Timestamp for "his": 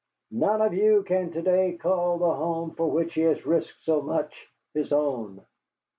4.73-4.91